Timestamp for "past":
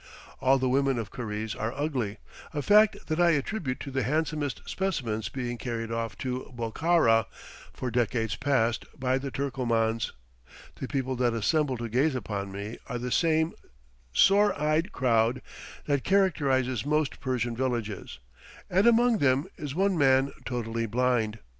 8.35-8.85